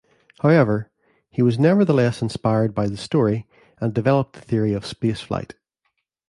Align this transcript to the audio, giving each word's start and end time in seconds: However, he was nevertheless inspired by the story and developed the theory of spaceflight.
However, 0.39 0.89
he 1.29 1.43
was 1.43 1.59
nevertheless 1.59 2.23
inspired 2.23 2.73
by 2.73 2.87
the 2.87 2.97
story 2.97 3.45
and 3.79 3.93
developed 3.93 4.33
the 4.33 4.41
theory 4.41 4.73
of 4.73 4.83
spaceflight. 4.83 5.53